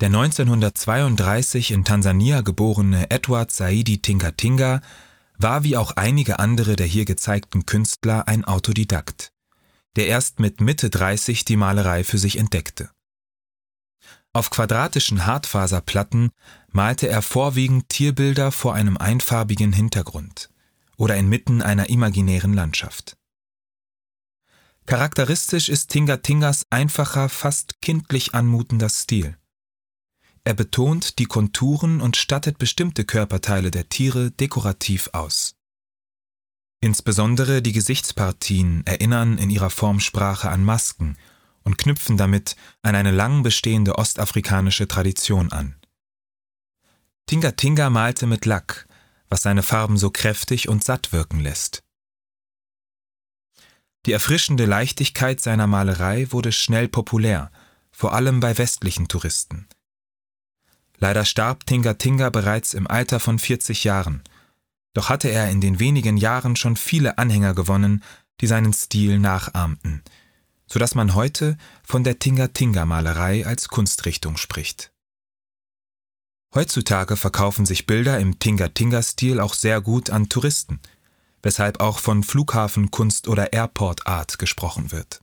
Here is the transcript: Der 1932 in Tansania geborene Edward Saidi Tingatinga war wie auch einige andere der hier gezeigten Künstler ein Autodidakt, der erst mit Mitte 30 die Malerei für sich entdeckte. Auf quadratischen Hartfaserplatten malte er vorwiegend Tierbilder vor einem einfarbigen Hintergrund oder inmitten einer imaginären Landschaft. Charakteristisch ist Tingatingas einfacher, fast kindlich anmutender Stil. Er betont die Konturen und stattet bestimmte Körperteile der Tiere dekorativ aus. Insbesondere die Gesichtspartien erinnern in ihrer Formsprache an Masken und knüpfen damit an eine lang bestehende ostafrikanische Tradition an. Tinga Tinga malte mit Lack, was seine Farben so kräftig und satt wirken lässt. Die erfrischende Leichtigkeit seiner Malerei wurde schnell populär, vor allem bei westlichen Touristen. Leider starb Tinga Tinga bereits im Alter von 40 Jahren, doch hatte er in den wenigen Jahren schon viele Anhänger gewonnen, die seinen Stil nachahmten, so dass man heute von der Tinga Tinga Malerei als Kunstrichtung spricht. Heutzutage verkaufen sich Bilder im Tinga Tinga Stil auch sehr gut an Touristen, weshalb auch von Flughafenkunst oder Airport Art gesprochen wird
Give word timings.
Der 0.00 0.06
1932 0.06 1.72
in 1.72 1.84
Tansania 1.84 2.42
geborene 2.42 3.10
Edward 3.10 3.50
Saidi 3.50 4.00
Tingatinga 4.00 4.80
war 5.38 5.64
wie 5.64 5.76
auch 5.76 5.92
einige 5.96 6.38
andere 6.38 6.76
der 6.76 6.86
hier 6.86 7.04
gezeigten 7.04 7.66
Künstler 7.66 8.28
ein 8.28 8.44
Autodidakt, 8.44 9.32
der 9.96 10.06
erst 10.06 10.38
mit 10.38 10.60
Mitte 10.60 10.88
30 10.88 11.44
die 11.44 11.56
Malerei 11.56 12.04
für 12.04 12.18
sich 12.18 12.38
entdeckte. 12.38 12.90
Auf 14.32 14.50
quadratischen 14.50 15.26
Hartfaserplatten 15.26 16.30
malte 16.70 17.08
er 17.08 17.22
vorwiegend 17.22 17.88
Tierbilder 17.88 18.52
vor 18.52 18.74
einem 18.74 18.98
einfarbigen 18.98 19.72
Hintergrund 19.72 20.50
oder 20.96 21.16
inmitten 21.16 21.60
einer 21.60 21.88
imaginären 21.88 22.54
Landschaft. 22.54 23.16
Charakteristisch 24.86 25.68
ist 25.68 25.90
Tingatingas 25.90 26.66
einfacher, 26.70 27.28
fast 27.28 27.80
kindlich 27.80 28.34
anmutender 28.34 28.88
Stil. 28.88 29.37
Er 30.48 30.54
betont 30.54 31.18
die 31.18 31.26
Konturen 31.26 32.00
und 32.00 32.16
stattet 32.16 32.56
bestimmte 32.56 33.04
Körperteile 33.04 33.70
der 33.70 33.90
Tiere 33.90 34.30
dekorativ 34.30 35.10
aus. 35.12 35.56
Insbesondere 36.80 37.60
die 37.60 37.72
Gesichtspartien 37.72 38.82
erinnern 38.86 39.36
in 39.36 39.50
ihrer 39.50 39.68
Formsprache 39.68 40.48
an 40.48 40.64
Masken 40.64 41.18
und 41.64 41.76
knüpfen 41.76 42.16
damit 42.16 42.56
an 42.80 42.94
eine 42.94 43.10
lang 43.10 43.42
bestehende 43.42 43.98
ostafrikanische 43.98 44.88
Tradition 44.88 45.52
an. 45.52 45.76
Tinga 47.26 47.50
Tinga 47.50 47.90
malte 47.90 48.26
mit 48.26 48.46
Lack, 48.46 48.88
was 49.28 49.42
seine 49.42 49.62
Farben 49.62 49.98
so 49.98 50.08
kräftig 50.08 50.70
und 50.70 50.82
satt 50.82 51.12
wirken 51.12 51.40
lässt. 51.40 51.82
Die 54.06 54.12
erfrischende 54.12 54.64
Leichtigkeit 54.64 55.42
seiner 55.42 55.66
Malerei 55.66 56.26
wurde 56.30 56.52
schnell 56.52 56.88
populär, 56.88 57.52
vor 57.90 58.14
allem 58.14 58.40
bei 58.40 58.56
westlichen 58.56 59.08
Touristen. 59.08 59.68
Leider 60.98 61.24
starb 61.24 61.64
Tinga 61.66 61.94
Tinga 61.94 62.30
bereits 62.30 62.74
im 62.74 62.86
Alter 62.86 63.20
von 63.20 63.38
40 63.38 63.84
Jahren, 63.84 64.22
doch 64.94 65.08
hatte 65.08 65.28
er 65.28 65.50
in 65.50 65.60
den 65.60 65.78
wenigen 65.78 66.16
Jahren 66.16 66.56
schon 66.56 66.76
viele 66.76 67.18
Anhänger 67.18 67.54
gewonnen, 67.54 68.02
die 68.40 68.46
seinen 68.46 68.72
Stil 68.72 69.18
nachahmten, 69.18 70.02
so 70.66 70.78
dass 70.78 70.94
man 70.94 71.14
heute 71.14 71.56
von 71.84 72.02
der 72.02 72.18
Tinga 72.18 72.48
Tinga 72.48 72.84
Malerei 72.84 73.46
als 73.46 73.68
Kunstrichtung 73.68 74.36
spricht. 74.36 74.92
Heutzutage 76.54 77.16
verkaufen 77.16 77.66
sich 77.66 77.86
Bilder 77.86 78.18
im 78.18 78.38
Tinga 78.38 78.68
Tinga 78.68 79.02
Stil 79.02 79.38
auch 79.38 79.54
sehr 79.54 79.80
gut 79.80 80.10
an 80.10 80.28
Touristen, 80.28 80.80
weshalb 81.42 81.80
auch 81.80 81.98
von 81.98 82.24
Flughafenkunst 82.24 83.28
oder 83.28 83.52
Airport 83.52 84.06
Art 84.06 84.38
gesprochen 84.38 84.90
wird 84.90 85.20